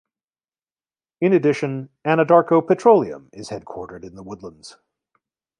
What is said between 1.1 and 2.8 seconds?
In addition, Anadarko